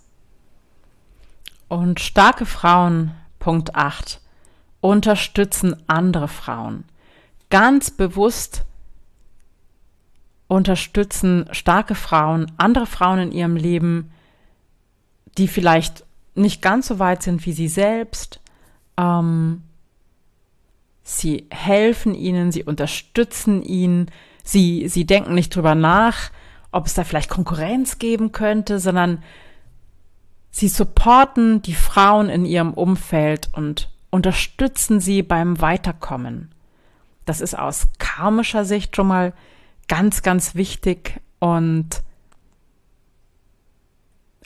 Und 1.68 2.00
starke 2.00 2.46
Frauen, 2.46 3.12
Punkt 3.39 3.75
8, 3.75 4.22
unterstützen 4.88 5.75
andere 5.88 6.29
Frauen. 6.29 6.86
Ganz 7.50 7.91
bewusst 7.91 8.63
unterstützen 10.48 11.46
starke 11.51 11.94
Frauen 11.94 12.50
andere 12.56 12.86
Frauen 12.86 13.20
in 13.20 13.32
ihrem 13.34 13.58
Leben, 13.58 14.12
die 15.38 15.50
vielleicht 15.50 16.06
nicht 16.36 16.62
ganz 16.62 16.88
so 16.88 17.00
weit 17.00 17.22
sind 17.22 17.46
wie 17.46 17.51
sie 17.51 17.67
selbst. 17.67 18.39
Ähm, 18.96 19.63
sie 21.03 21.48
helfen 21.50 22.15
ihnen, 22.15 22.53
sie 22.53 22.63
unterstützen 22.63 23.63
ihn, 23.63 24.10
sie, 24.46 24.88
sie 24.88 25.06
denken 25.06 25.34
nicht 25.34 25.53
drüber 25.53 25.75
nach, 25.75 26.32
ob 26.72 26.86
es 26.86 26.94
da 26.94 27.03
vielleicht 27.03 27.29
Konkurrenz 27.29 28.00
geben 28.00 28.32
könnte, 28.32 28.79
sondern 28.79 29.22
sie 30.50 30.70
supporten 30.70 31.62
die 31.62 31.75
Frauen 31.75 32.29
in 32.29 32.46
ihrem 32.46 32.74
Umfeld 32.74 33.50
und 33.51 33.89
unterstützen 34.10 35.00
sie 35.00 35.24
beim 35.24 35.62
Weiterkommen. 35.62 36.54
Das 37.26 37.42
ist 37.42 37.58
aus 37.58 37.88
karmischer 38.00 38.66
Sicht 38.66 38.96
schon 38.96 39.08
mal 39.08 39.34
ganz, 39.88 40.22
ganz 40.22 40.56
wichtig 40.56 41.20
und 41.40 42.04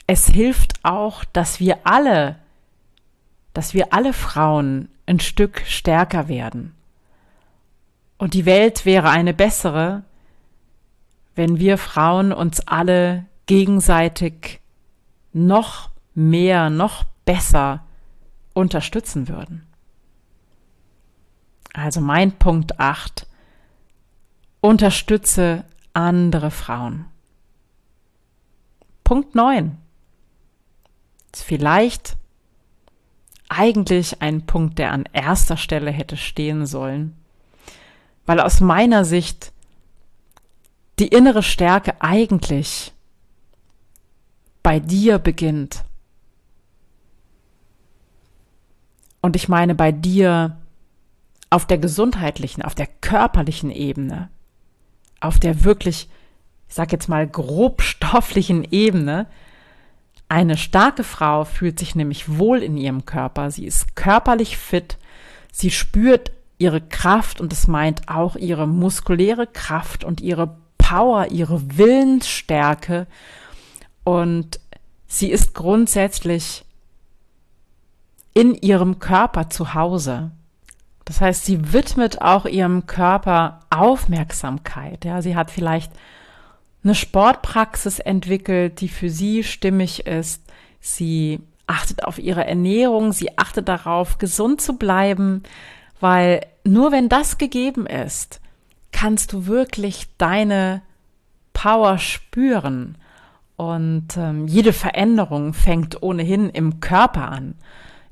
es 0.06 0.26
hilft 0.26 0.84
auch, 0.84 1.24
dass 1.24 1.60
wir 1.60 1.86
alle, 1.86 2.36
dass 3.54 3.72
wir 3.72 3.92
alle 3.92 4.12
Frauen 4.12 4.88
ein 5.06 5.20
Stück 5.20 5.62
stärker 5.66 6.28
werden. 6.28 6.74
Und 8.18 8.34
die 8.34 8.46
Welt 8.46 8.84
wäre 8.84 9.10
eine 9.10 9.34
bessere, 9.34 10.04
wenn 11.34 11.58
wir 11.58 11.78
Frauen 11.78 12.32
uns 12.32 12.66
alle 12.66 13.26
gegenseitig 13.46 14.60
noch 15.32 15.90
mehr, 16.14 16.70
noch 16.70 17.04
besser 17.24 17.84
unterstützen 18.54 19.28
würden. 19.28 19.66
Also 21.72 22.00
mein 22.00 22.32
Punkt 22.32 22.78
8. 22.78 23.26
Unterstütze 24.60 25.64
andere 25.94 26.50
Frauen. 26.50 27.06
Punkt 29.04 29.34
9. 29.34 29.76
Ist 31.32 31.42
vielleicht 31.44 32.16
eigentlich 33.48 34.22
ein 34.22 34.46
Punkt, 34.46 34.78
der 34.78 34.92
an 34.92 35.04
erster 35.12 35.56
Stelle 35.56 35.90
hätte 35.90 36.16
stehen 36.16 36.66
sollen, 36.66 37.16
weil 38.24 38.40
aus 38.40 38.60
meiner 38.60 39.04
Sicht 39.04 39.52
die 40.98 41.08
innere 41.08 41.42
Stärke 41.42 42.00
eigentlich 42.00 42.92
bei 44.62 44.78
dir 44.78 45.18
beginnt. 45.18 45.84
Und 49.22 49.36
ich 49.36 49.48
meine 49.48 49.74
bei 49.74 49.92
dir 49.92 50.58
auf 51.48 51.66
der 51.66 51.78
gesundheitlichen, 51.78 52.62
auf 52.62 52.74
der 52.74 52.88
körperlichen 52.88 53.70
Ebene, 53.70 54.28
auf 55.20 55.38
der 55.38 55.64
wirklich, 55.64 56.08
ich 56.68 56.74
sag 56.74 56.92
jetzt 56.92 57.08
mal, 57.08 57.26
grobstofflichen 57.26 58.66
Ebene. 58.70 59.26
Eine 60.28 60.56
starke 60.56 61.04
Frau 61.04 61.44
fühlt 61.44 61.78
sich 61.78 61.94
nämlich 61.94 62.38
wohl 62.38 62.62
in 62.62 62.76
ihrem 62.76 63.06
Körper. 63.06 63.50
Sie 63.50 63.64
ist 63.64 63.94
körperlich 63.94 64.56
fit. 64.56 64.98
Sie 65.52 65.70
spürt 65.70 66.32
ihre 66.58 66.80
Kraft 66.80 67.40
und 67.40 67.52
es 67.52 67.68
meint 67.68 68.08
auch 68.08 68.34
ihre 68.34 68.66
muskuläre 68.66 69.46
Kraft 69.46 70.04
und 70.04 70.20
ihre 70.20 70.56
Power, 70.78 71.28
ihre 71.30 71.78
Willensstärke. 71.78 73.06
Und 74.04 74.58
sie 75.06 75.30
ist 75.30 75.54
grundsätzlich 75.54 76.64
in 78.34 78.54
ihrem 78.54 78.98
Körper 78.98 79.50
zu 79.50 79.74
Hause. 79.74 80.30
Das 81.04 81.20
heißt, 81.20 81.44
sie 81.44 81.72
widmet 81.72 82.22
auch 82.22 82.46
ihrem 82.46 82.86
Körper 82.86 83.60
Aufmerksamkeit. 83.70 85.04
Ja, 85.04 85.20
sie 85.20 85.36
hat 85.36 85.50
vielleicht 85.50 85.92
eine 86.84 86.94
Sportpraxis 86.94 87.98
entwickelt, 87.98 88.80
die 88.80 88.88
für 88.88 89.10
sie 89.10 89.42
stimmig 89.44 90.06
ist. 90.06 90.42
Sie 90.80 91.40
achtet 91.66 92.04
auf 92.04 92.18
ihre 92.18 92.44
Ernährung, 92.44 93.12
sie 93.12 93.38
achtet 93.38 93.68
darauf, 93.68 94.18
gesund 94.18 94.60
zu 94.60 94.76
bleiben, 94.76 95.42
weil 96.00 96.40
nur 96.64 96.92
wenn 96.92 97.08
das 97.08 97.38
gegeben 97.38 97.86
ist, 97.86 98.40
kannst 98.90 99.32
du 99.32 99.46
wirklich 99.46 100.08
deine 100.18 100.82
Power 101.52 101.98
spüren. 101.98 102.96
Und 103.56 104.16
ähm, 104.16 104.48
jede 104.48 104.72
Veränderung 104.72 105.54
fängt 105.54 106.02
ohnehin 106.02 106.50
im 106.50 106.80
Körper 106.80 107.30
an. 107.30 107.54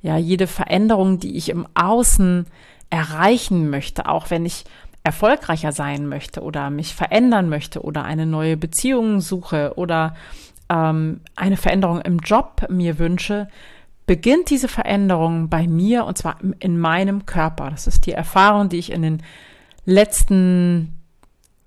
Ja, 0.02 0.16
jede 0.16 0.47
Veränderung, 0.47 1.19
die 1.19 1.37
ich 1.37 1.50
im 1.50 1.66
Außen 1.75 2.47
erreichen 2.88 3.71
möchte, 3.71 4.08
auch 4.08 4.30
wenn 4.30 4.47
ich 4.47 4.65
erfolgreicher 5.04 5.73
sein 5.73 6.06
möchte 6.06 6.43
oder 6.43 6.71
mich 6.71 6.95
verändern 6.95 7.49
möchte 7.49 7.82
oder 7.82 8.04
eine 8.04 8.26
neue 8.26 8.56
Beziehung 8.56 9.21
suche 9.21 9.73
oder 9.76 10.15
ähm, 10.69 11.21
eine 11.36 11.56
Veränderung 11.56 12.00
im 12.00 12.19
Job 12.19 12.67
mir 12.69 12.99
wünsche, 12.99 13.49
beginnt 14.06 14.50
diese 14.50 14.69
Veränderung 14.69 15.49
bei 15.49 15.67
mir 15.67 16.04
und 16.04 16.19
zwar 16.19 16.36
in 16.58 16.78
meinem 16.78 17.26
Körper. 17.26 17.71
Das 17.71 17.86
ist 17.86 18.06
die 18.06 18.13
Erfahrung, 18.13 18.69
die 18.69 18.78
ich 18.78 18.93
in 18.93 19.02
den 19.02 19.23
letzten 19.84 20.99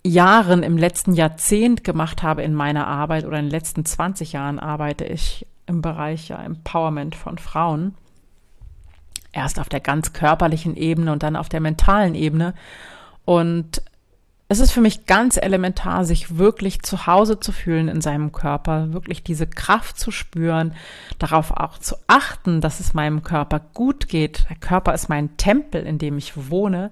Jahren, 0.05 0.61
im 0.61 0.77
letzten 0.77 1.13
Jahrzehnt 1.13 1.83
gemacht 1.83 2.21
habe 2.21 2.43
in 2.43 2.53
meiner 2.53 2.87
Arbeit 2.87 3.25
oder 3.25 3.39
in 3.39 3.45
den 3.45 3.51
letzten 3.51 3.85
20 3.85 4.33
Jahren 4.33 4.59
arbeite 4.59 5.05
ich 5.05 5.47
im 5.65 5.81
Bereich 5.81 6.27
ja, 6.27 6.43
Empowerment 6.43 7.15
von 7.15 7.37
Frauen 7.37 7.95
erst 9.33 9.59
auf 9.59 9.67
der 9.67 9.81
ganz 9.81 10.13
körperlichen 10.13 10.77
Ebene 10.77 11.11
und 11.11 11.23
dann 11.23 11.35
auf 11.35 11.49
der 11.49 11.59
mentalen 11.59 12.15
Ebene. 12.15 12.53
Und 13.25 13.81
es 14.47 14.59
ist 14.59 14.71
für 14.71 14.81
mich 14.81 15.07
ganz 15.07 15.37
elementar, 15.37 16.05
sich 16.05 16.37
wirklich 16.37 16.83
zu 16.83 17.07
Hause 17.07 17.39
zu 17.39 17.51
fühlen 17.51 17.87
in 17.87 18.01
seinem 18.01 18.31
Körper, 18.31 18.93
wirklich 18.93 19.23
diese 19.23 19.47
Kraft 19.47 19.97
zu 19.97 20.11
spüren, 20.11 20.75
darauf 21.17 21.51
auch 21.51 21.79
zu 21.79 21.95
achten, 22.07 22.61
dass 22.61 22.79
es 22.79 22.93
meinem 22.93 23.23
Körper 23.23 23.59
gut 23.73 24.07
geht. 24.07 24.45
Der 24.49 24.57
Körper 24.57 24.93
ist 24.93 25.09
mein 25.09 25.35
Tempel, 25.37 25.83
in 25.83 25.97
dem 25.97 26.17
ich 26.17 26.51
wohne. 26.51 26.91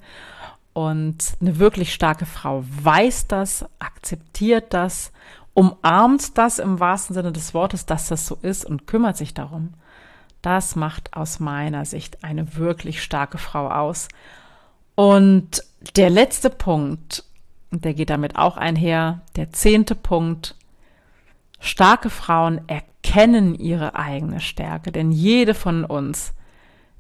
Und 0.74 1.34
eine 1.40 1.60
wirklich 1.60 1.94
starke 1.94 2.26
Frau 2.26 2.64
weiß 2.82 3.28
das, 3.28 3.66
akzeptiert 3.78 4.74
das, 4.74 5.12
umarmt 5.54 6.38
das 6.38 6.60
im 6.60 6.80
wahrsten 6.80 7.14
Sinne 7.14 7.32
des 7.32 7.54
Wortes, 7.54 7.86
dass 7.86 8.08
das 8.08 8.26
so 8.26 8.38
ist 8.42 8.66
und 8.66 8.88
kümmert 8.88 9.18
sich 9.18 9.34
darum. 9.34 9.74
Das 10.42 10.76
macht 10.76 11.14
aus 11.16 11.40
meiner 11.40 11.86
Sicht 11.86 12.24
eine 12.24 12.56
wirklich 12.56 13.04
starke 13.04 13.38
Frau 13.38 13.70
aus. 13.70 14.08
Und 14.96 15.64
der 15.96 16.10
letzte 16.10 16.50
Punkt, 16.50 17.24
der 17.72 17.94
geht 17.94 18.10
damit 18.10 18.36
auch 18.36 18.58
einher, 18.58 19.22
der 19.36 19.52
zehnte 19.52 19.96
Punkt, 19.96 20.56
starke 21.60 22.10
Frauen 22.10 22.62
erkennen 22.68 23.56
ihre 23.56 23.96
eigene 23.96 24.40
Stärke, 24.40 24.92
denn 24.92 25.12
jede 25.12 25.54
von 25.54 25.86
uns 25.86 26.34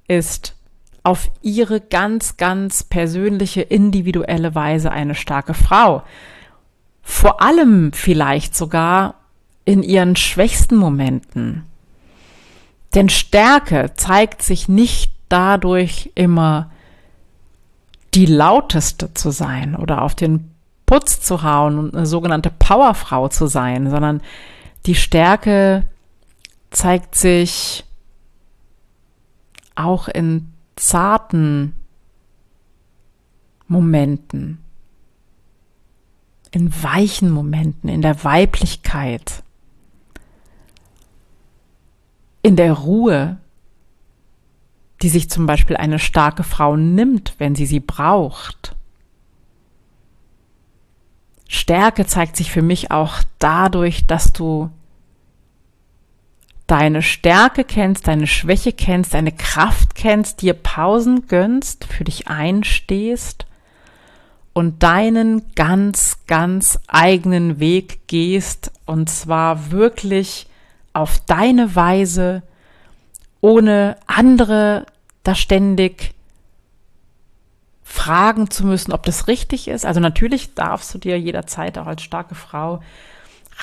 ist 0.07 0.55
auf 1.03 1.31
ihre 1.41 1.81
ganz, 1.81 2.37
ganz 2.37 2.83
persönliche, 2.83 3.61
individuelle 3.61 4.53
Weise 4.53 4.91
eine 4.91 5.15
starke 5.15 5.53
Frau. 5.53 6.03
Vor 7.01 7.41
allem 7.41 7.91
vielleicht 7.91 8.55
sogar 8.55 9.15
in 9.65 9.81
ihren 9.83 10.15
schwächsten 10.15 10.75
Momenten. 10.75 11.70
Denn 12.93 13.09
Stärke 13.09 13.91
zeigt 13.95 14.41
sich 14.41 14.67
nicht 14.67 15.13
dadurch 15.29 16.11
immer 16.15 16.71
die 18.13 18.25
lauteste 18.25 19.13
zu 19.13 19.31
sein 19.31 19.75
oder 19.75 20.01
auf 20.01 20.15
den 20.15 20.51
Putz 20.85 21.21
zu 21.21 21.43
hauen 21.43 21.79
und 21.79 21.95
eine 21.95 22.05
sogenannte 22.05 22.51
Powerfrau 22.51 23.29
zu 23.29 23.47
sein, 23.47 23.89
sondern 23.89 24.21
die 24.85 24.95
Stärke 24.95 25.87
zeigt 26.69 27.15
sich 27.15 27.85
auch 29.75 30.09
in 30.09 30.51
zarten 30.75 31.75
Momenten, 33.67 34.57
in 36.51 36.73
weichen 36.83 37.31
Momenten, 37.31 37.87
in 37.87 38.01
der 38.01 38.25
Weiblichkeit 38.25 39.43
in 42.41 42.55
der 42.55 42.73
Ruhe, 42.73 43.37
die 45.01 45.09
sich 45.09 45.29
zum 45.29 45.45
Beispiel 45.45 45.77
eine 45.77 45.99
starke 45.99 46.43
Frau 46.43 46.75
nimmt, 46.75 47.35
wenn 47.37 47.55
sie 47.55 47.65
sie 47.65 47.79
braucht. 47.79 48.75
Stärke 51.47 52.05
zeigt 52.05 52.37
sich 52.37 52.51
für 52.51 52.61
mich 52.61 52.91
auch 52.91 53.21
dadurch, 53.39 54.07
dass 54.07 54.31
du 54.31 54.69
deine 56.67 57.01
Stärke 57.01 57.65
kennst, 57.65 58.07
deine 58.07 58.27
Schwäche 58.27 58.71
kennst, 58.71 59.13
deine 59.13 59.33
Kraft 59.33 59.93
kennst, 59.93 60.41
dir 60.41 60.53
Pausen 60.53 61.27
gönnst, 61.27 61.83
für 61.83 62.05
dich 62.05 62.29
einstehst 62.29 63.45
und 64.53 64.81
deinen 64.81 65.53
ganz, 65.55 66.19
ganz 66.27 66.79
eigenen 66.87 67.59
Weg 67.59 68.07
gehst 68.07 68.71
und 68.85 69.09
zwar 69.09 69.71
wirklich 69.71 70.47
auf 70.93 71.19
deine 71.25 71.75
Weise, 71.75 72.43
ohne 73.39 73.97
andere 74.07 74.85
da 75.23 75.35
ständig 75.35 76.13
fragen 77.83 78.49
zu 78.49 78.65
müssen, 78.65 78.93
ob 78.93 79.03
das 79.03 79.27
richtig 79.27 79.67
ist. 79.67 79.85
Also 79.85 79.99
natürlich 79.99 80.53
darfst 80.55 80.93
du 80.93 80.97
dir 80.97 81.19
jederzeit 81.19 81.77
auch 81.77 81.87
als 81.87 82.01
starke 82.01 82.35
Frau 82.35 82.81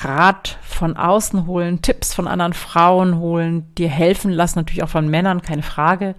Rat 0.01 0.57
von 0.61 0.95
außen 0.95 1.45
holen, 1.45 1.81
Tipps 1.81 2.13
von 2.13 2.27
anderen 2.27 2.53
Frauen 2.53 3.17
holen, 3.17 3.73
dir 3.75 3.89
helfen 3.89 4.31
lassen, 4.31 4.59
natürlich 4.59 4.83
auch 4.83 4.89
von 4.89 5.09
Männern, 5.09 5.41
keine 5.41 5.63
Frage. 5.63 6.15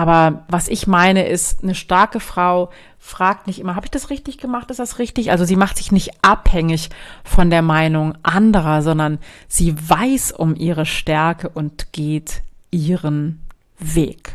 Aber 0.00 0.44
was 0.48 0.68
ich 0.68 0.86
meine 0.86 1.28
ist, 1.28 1.62
eine 1.62 1.74
starke 1.74 2.20
Frau 2.20 2.70
fragt 2.98 3.46
nicht 3.46 3.58
immer, 3.58 3.76
habe 3.76 3.84
ich 3.84 3.90
das 3.90 4.08
richtig 4.08 4.38
gemacht? 4.38 4.70
Ist 4.70 4.80
das 4.80 4.98
richtig? 4.98 5.30
Also 5.30 5.44
sie 5.44 5.56
macht 5.56 5.76
sich 5.76 5.92
nicht 5.92 6.12
abhängig 6.22 6.88
von 7.22 7.50
der 7.50 7.60
Meinung 7.60 8.16
anderer, 8.22 8.80
sondern 8.80 9.18
sie 9.46 9.74
weiß 9.76 10.32
um 10.32 10.56
ihre 10.56 10.86
Stärke 10.86 11.50
und 11.50 11.92
geht 11.92 12.40
ihren 12.70 13.42
Weg. 13.78 14.32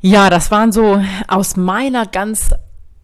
Ja, 0.00 0.28
das 0.28 0.50
waren 0.50 0.72
so 0.72 1.00
aus 1.28 1.54
meiner 1.54 2.04
ganz 2.04 2.50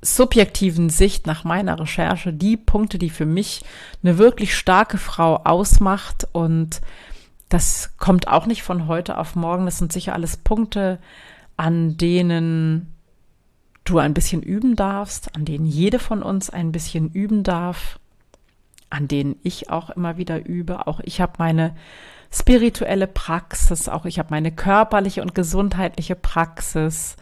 subjektiven 0.02 0.90
Sicht 0.90 1.28
nach 1.28 1.44
meiner 1.44 1.78
Recherche 1.78 2.32
die 2.32 2.56
Punkte, 2.56 2.98
die 2.98 3.10
für 3.10 3.26
mich 3.26 3.64
eine 4.02 4.18
wirklich 4.18 4.56
starke 4.56 4.98
Frau 4.98 5.36
ausmacht. 5.44 6.26
Und 6.32 6.80
das 7.48 7.92
kommt 7.98 8.28
auch 8.28 8.46
nicht 8.46 8.62
von 8.62 8.88
heute 8.88 9.18
auf 9.18 9.36
morgen. 9.36 9.64
Das 9.66 9.78
sind 9.78 9.92
sicher 9.92 10.14
alles 10.14 10.36
Punkte, 10.36 10.98
an 11.56 11.96
denen 11.96 12.94
du 13.84 13.98
ein 13.98 14.14
bisschen 14.14 14.42
üben 14.42 14.76
darfst, 14.76 15.34
an 15.36 15.44
denen 15.44 15.66
jede 15.66 15.98
von 15.98 16.22
uns 16.22 16.50
ein 16.50 16.72
bisschen 16.72 17.10
üben 17.10 17.42
darf, 17.42 17.98
an 18.90 19.08
denen 19.08 19.36
ich 19.42 19.70
auch 19.70 19.90
immer 19.90 20.16
wieder 20.16 20.44
übe. 20.46 20.86
Auch 20.86 21.00
ich 21.00 21.20
habe 21.20 21.34
meine 21.38 21.76
spirituelle 22.32 23.06
Praxis, 23.06 23.88
auch 23.88 24.06
ich 24.06 24.18
habe 24.18 24.28
meine 24.30 24.50
körperliche 24.50 25.22
und 25.22 25.34
gesundheitliche 25.34 26.16
Praxis 26.16 27.16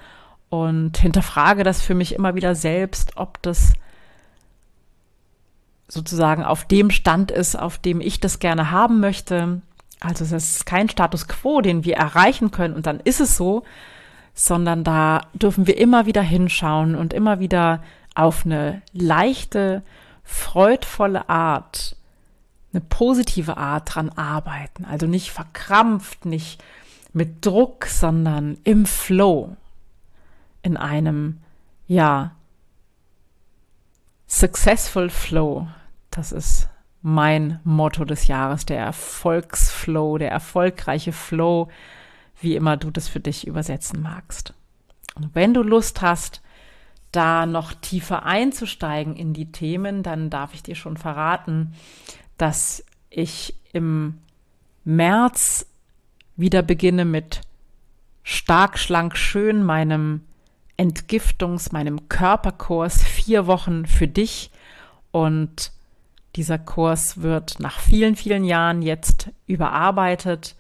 und 0.49 0.97
hinterfrage 0.99 1.65
das 1.65 1.83
für 1.83 1.95
mich 1.95 2.15
immer 2.15 2.35
wieder 2.35 2.55
selbst, 2.55 3.17
ob 3.17 3.43
das 3.43 3.73
sozusagen 5.89 6.45
auf 6.45 6.65
dem 6.67 6.91
Stand 6.91 7.31
ist, 7.31 7.59
auf 7.59 7.77
dem 7.79 8.01
ich 8.01 8.21
das 8.21 8.39
gerne 8.39 8.71
haben 8.71 9.01
möchte. 9.01 9.61
Also 10.03 10.25
es 10.25 10.33
ist 10.33 10.67
kein 10.67 10.89
Status 10.89 11.29
quo, 11.29 11.61
den 11.61 11.85
wir 11.85 11.97
erreichen 11.97 12.51
können 12.51 12.75
und 12.75 12.87
dann 12.87 13.01
ist 13.01 13.21
es 13.21 13.37
so, 13.37 13.63
sondern 14.35 14.83
da 14.83 15.23
dürfen 15.33 15.67
wir 15.67 15.79
immer 15.79 16.07
wieder 16.07 16.23
hinschauen 16.23 16.95
und 16.97 17.13
immer 17.13 17.39
wieder 17.39 17.83
auf 18.15 18.45
eine 18.45 18.83
leichte, 18.93 19.83
freudvolle 20.25 21.29
Art, 21.29 21.97
eine 22.73 22.81
positive 22.81 23.57
Art 23.57 23.95
dran 23.95 24.09
arbeiten. 24.11 24.85
Also 24.85 25.07
nicht 25.07 25.31
verkrampft, 25.31 26.25
nicht 26.25 26.63
mit 27.13 27.45
Druck, 27.45 27.87
sondern 27.87 28.59
im 28.65 28.87
Flow 28.87 29.57
in 30.63 30.77
einem, 30.77 31.41
ja, 31.87 32.33
Successful 34.27 35.11
Flow. 35.11 35.69
Das 36.11 36.33
ist 36.33 36.69
mein 37.03 37.61
Motto 37.65 38.05
des 38.05 38.29
Jahres, 38.29 38.65
der 38.65 38.79
Erfolgsflow, 38.79 40.19
der 40.19 40.31
erfolgreiche 40.31 41.13
Flow, 41.13 41.69
wie 42.41 42.57
immer 42.57 42.77
du 42.77 42.91
das 42.91 43.09
für 43.09 43.21
dich 43.21 43.47
übersetzen 43.47 44.03
magst. 44.03 44.55
Und 45.15 45.35
wenn 45.35 45.53
du 45.53 45.63
Lust 45.63 46.01
hast, 46.01 46.43
da 47.11 47.45
noch 47.45 47.75
tiefer 47.75 48.25
einzusteigen 48.25 49.17
in 49.17 49.35
die 49.35 49.53
Themen, 49.53 50.03
dann 50.03 50.31
darf 50.31 50.55
ich 50.55 50.63
dir 50.63 50.75
schon 50.75 50.97
verraten, 50.97 51.75
dass 52.39 52.85
ich 53.11 53.55
im 53.73 54.19
März 54.85 55.67
wieder 56.37 56.63
beginne 56.63 57.05
mit 57.05 57.43
Stark, 58.23 58.79
schlank, 58.79 59.17
schön, 59.17 59.63
meinem 59.63 60.23
Entgiftungs-, 60.79 61.73
meinem 61.73 62.09
Körperkurs, 62.09 63.03
vier 63.03 63.47
Wochen 63.47 63.85
für 63.87 64.09
dich. 64.09 64.51
Und 65.11 65.73
dieser 66.37 66.59
Kurs 66.59 67.21
wird 67.21 67.61
nach 67.61 67.79
vielen, 67.79 68.17
vielen 68.17 68.45
Jahren 68.45 68.83
jetzt 68.83 69.31
überarbeitet 69.47 70.57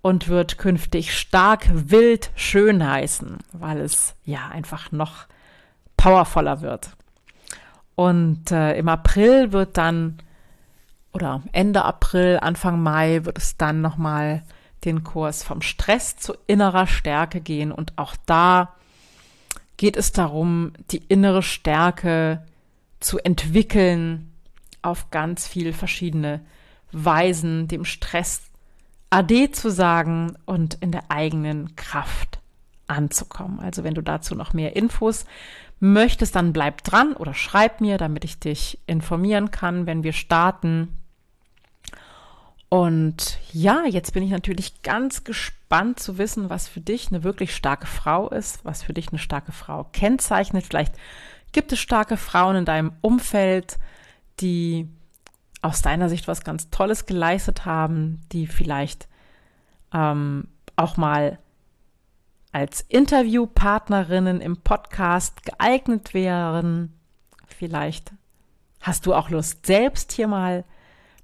und 0.00 0.28
wird 0.28 0.58
künftig 0.58 1.16
stark, 1.16 1.68
wild, 1.72 2.30
schön 2.34 2.86
heißen, 2.86 3.38
weil 3.52 3.80
es 3.80 4.14
ja 4.24 4.48
einfach 4.48 4.90
noch 4.90 5.26
powervoller 5.96 6.60
wird. 6.60 6.90
Und 7.94 8.50
äh, 8.50 8.76
im 8.76 8.88
April 8.88 9.52
wird 9.52 9.76
dann, 9.76 10.18
oder 11.12 11.42
Ende 11.52 11.84
April, 11.84 12.38
Anfang 12.40 12.82
Mai 12.82 13.24
wird 13.24 13.38
es 13.38 13.56
dann 13.56 13.80
nochmal 13.80 14.42
den 14.84 15.04
Kurs 15.04 15.44
vom 15.44 15.62
Stress 15.62 16.16
zu 16.16 16.34
innerer 16.46 16.86
Stärke 16.86 17.40
gehen. 17.40 17.70
Und 17.70 17.92
auch 17.96 18.16
da 18.26 18.74
geht 19.76 19.96
es 19.96 20.10
darum, 20.10 20.72
die 20.90 20.98
innere 20.98 21.42
Stärke 21.42 22.44
zu 22.98 23.18
entwickeln 23.18 24.31
auf 24.82 25.10
ganz 25.10 25.46
viele 25.46 25.72
verschiedene 25.72 26.40
Weisen, 26.92 27.68
dem 27.68 27.84
Stress 27.84 28.42
Ade 29.10 29.50
zu 29.50 29.70
sagen 29.70 30.36
und 30.46 30.74
in 30.80 30.90
der 30.90 31.10
eigenen 31.10 31.76
Kraft 31.76 32.40
anzukommen. 32.86 33.60
Also 33.60 33.84
wenn 33.84 33.94
du 33.94 34.02
dazu 34.02 34.34
noch 34.34 34.52
mehr 34.52 34.76
Infos 34.76 35.26
möchtest, 35.80 36.36
dann 36.36 36.52
bleib 36.52 36.82
dran 36.84 37.14
oder 37.14 37.34
schreib 37.34 37.80
mir, 37.80 37.98
damit 37.98 38.24
ich 38.24 38.38
dich 38.38 38.78
informieren 38.86 39.50
kann, 39.50 39.86
wenn 39.86 40.02
wir 40.02 40.12
starten. 40.12 40.96
Und 42.68 43.38
ja, 43.52 43.84
jetzt 43.86 44.14
bin 44.14 44.22
ich 44.22 44.30
natürlich 44.30 44.80
ganz 44.82 45.24
gespannt 45.24 46.00
zu 46.00 46.16
wissen, 46.16 46.48
was 46.48 46.68
für 46.68 46.80
dich 46.80 47.08
eine 47.08 47.22
wirklich 47.22 47.54
starke 47.54 47.86
Frau 47.86 48.30
ist, 48.30 48.64
was 48.64 48.82
für 48.82 48.94
dich 48.94 49.08
eine 49.08 49.18
starke 49.18 49.52
Frau 49.52 49.84
kennzeichnet. 49.92 50.64
Vielleicht 50.64 50.94
gibt 51.52 51.72
es 51.72 51.80
starke 51.80 52.16
Frauen 52.16 52.56
in 52.56 52.64
deinem 52.64 52.92
Umfeld, 53.02 53.78
die 54.42 54.88
aus 55.62 55.80
deiner 55.80 56.08
Sicht 56.08 56.28
was 56.28 56.44
ganz 56.44 56.70
Tolles 56.70 57.06
geleistet 57.06 57.64
haben, 57.64 58.20
die 58.32 58.46
vielleicht 58.46 59.08
ähm, 59.94 60.48
auch 60.76 60.96
mal 60.96 61.38
als 62.50 62.82
Interviewpartnerinnen 62.82 64.40
im 64.40 64.58
Podcast 64.58 65.44
geeignet 65.44 66.12
wären. 66.12 66.92
Vielleicht 67.46 68.12
hast 68.80 69.06
du 69.06 69.14
auch 69.14 69.30
Lust, 69.30 69.64
selbst 69.64 70.12
hier 70.12 70.28
mal 70.28 70.64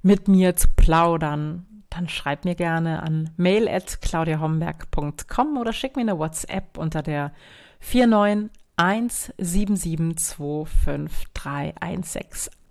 mit 0.02 0.28
mir 0.28 0.56
zu 0.56 0.68
plaudern, 0.68 1.66
dann 1.90 2.08
schreib 2.08 2.44
mir 2.44 2.54
gerne 2.54 3.02
an 3.02 3.30
mail 3.36 3.68
at 3.68 4.00
claudiahomberg.com 4.00 5.56
oder 5.58 5.72
schick 5.72 5.96
mir 5.96 6.02
eine 6.02 6.18
WhatsApp 6.18 6.78
unter 6.78 7.02
der 7.02 7.32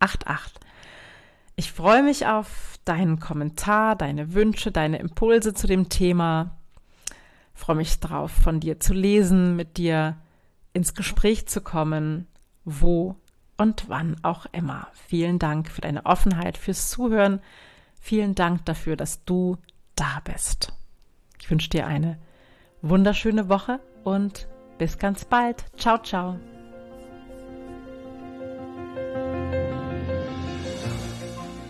4917725331688. 0.01 0.39
Ich 1.55 1.71
freue 1.71 2.03
mich 2.03 2.27
auf 2.27 2.77
deinen 2.85 3.19
Kommentar, 3.19 3.95
deine 3.95 4.33
Wünsche, 4.33 4.71
deine 4.71 4.99
Impulse 4.99 5.53
zu 5.53 5.65
dem 5.67 5.89
Thema. 5.89 6.57
Ich 7.55 7.61
freue 7.61 7.77
mich 7.77 7.99
darauf, 7.99 8.31
von 8.31 8.59
dir 8.59 8.79
zu 8.79 8.93
lesen, 8.93 9.55
mit 9.55 9.77
dir 9.77 10.17
ins 10.73 10.93
Gespräch 10.93 11.47
zu 11.47 11.61
kommen, 11.61 12.27
wo 12.63 13.15
und 13.57 13.89
wann 13.89 14.17
auch 14.21 14.45
immer. 14.51 14.87
Vielen 14.93 15.39
Dank 15.39 15.69
für 15.69 15.81
deine 15.81 16.05
Offenheit, 16.05 16.57
fürs 16.57 16.89
Zuhören. 16.89 17.41
Vielen 17.99 18.35
Dank 18.35 18.65
dafür, 18.65 18.95
dass 18.95 19.25
du 19.25 19.57
da 19.95 20.21
bist. 20.23 20.73
Ich 21.41 21.49
wünsche 21.49 21.69
dir 21.69 21.87
eine 21.87 22.19
wunderschöne 22.81 23.49
Woche 23.49 23.79
und 24.03 24.47
bis 24.77 24.99
ganz 24.99 25.25
bald. 25.25 25.65
Ciao, 25.77 25.97
ciao. 25.97 26.37